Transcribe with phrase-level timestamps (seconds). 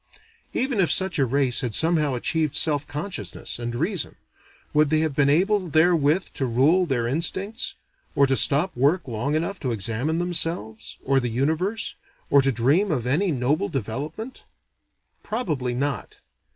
[0.55, 4.15] Even if such a race had somehow achieved self consciousness and reason,
[4.73, 7.75] would they have been able therewith to rule their instincts,
[8.15, 11.93] or to stop work long enough to examine themselves, or the universe,
[12.31, 14.41] or to dream of any noble development?
[15.21, 16.19] Probably not.